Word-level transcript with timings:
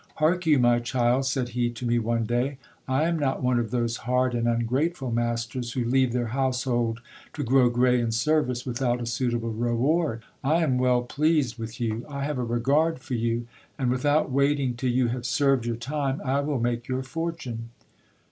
Hark 0.15 0.47
you, 0.47 0.57
my 0.57 0.79
child, 0.79 1.27
said 1.27 1.49
he 1.49 1.69
to 1.69 1.85
me 1.85 1.99
one*day, 1.99 2.57
I 2.87 3.03
am 3.03 3.19
not 3.19 3.43
one 3.43 3.59
of 3.59 3.69
those 3.69 3.97
hard 3.97 4.33
and 4.33 4.47
ungrateful 4.47 5.11
masters, 5.11 5.73
who 5.73 5.83
leave 5.85 6.11
their 6.11 6.29
household 6.33 7.01
to 7.33 7.43
grow 7.43 7.69
grey 7.69 7.99
in 8.01 8.09
service 8.11 8.65
without 8.65 8.99
a 8.99 9.05
suitable 9.05 9.53
reward. 9.53 10.23
I 10.43 10.63
am 10.63 10.79
well 10.79 11.03
pleased 11.03 11.59
with 11.59 11.79
you, 11.79 12.03
I 12.09 12.23
have 12.23 12.39
a 12.39 12.43
regard 12.43 12.97
for 12.97 13.13
you, 13.13 13.45
and 13.77 13.91
without 13.91 14.31
waiting 14.31 14.73
till 14.73 14.89
you 14.89 15.09
have 15.09 15.23
served 15.23 15.67
your 15.67 15.75
time, 15.75 16.19
I 16.25 16.39
will 16.39 16.59
make 16.59 16.87
your 16.87 17.03
fortune. 17.03 17.69